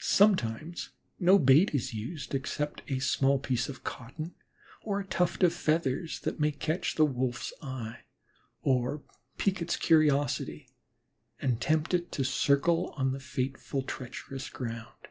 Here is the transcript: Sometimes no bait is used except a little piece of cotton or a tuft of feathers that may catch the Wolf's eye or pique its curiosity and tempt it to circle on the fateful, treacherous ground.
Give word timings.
Sometimes 0.00 0.90
no 1.20 1.38
bait 1.38 1.72
is 1.76 1.94
used 1.94 2.34
except 2.34 2.82
a 2.90 2.94
little 2.94 3.38
piece 3.38 3.68
of 3.68 3.84
cotton 3.84 4.34
or 4.82 4.98
a 4.98 5.06
tuft 5.06 5.44
of 5.44 5.52
feathers 5.54 6.18
that 6.22 6.40
may 6.40 6.50
catch 6.50 6.96
the 6.96 7.04
Wolf's 7.04 7.52
eye 7.62 8.00
or 8.62 9.04
pique 9.38 9.62
its 9.62 9.76
curiosity 9.76 10.70
and 11.40 11.60
tempt 11.60 11.94
it 11.94 12.10
to 12.10 12.24
circle 12.24 12.92
on 12.96 13.12
the 13.12 13.20
fateful, 13.20 13.82
treacherous 13.82 14.48
ground. 14.50 15.06